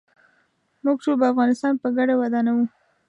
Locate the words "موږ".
0.83-0.97